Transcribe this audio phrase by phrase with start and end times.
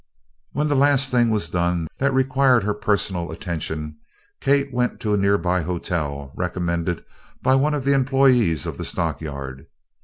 [0.53, 3.97] When the last thing was done that required her personal attention,
[4.39, 7.05] Kate went to a nearby hotel recommended
[7.43, 9.67] by one of the employees of the stockyard.